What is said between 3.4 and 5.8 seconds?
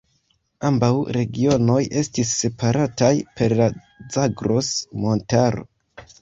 per la Zagros-montaro.